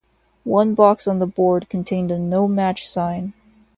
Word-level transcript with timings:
One 0.49 0.73
box 0.73 1.07
on 1.07 1.19
the 1.19 1.27
board 1.27 1.69
contained 1.69 2.09
a 2.09 2.17
"No 2.17 2.47
Match" 2.47 2.87
sign. 2.89 3.33